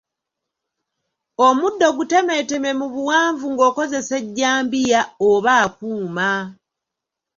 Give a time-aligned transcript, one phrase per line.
[1.47, 6.29] Omuddo gutemeeteme mu buwanvu ng’okozesa ejjambiya oba akuuma.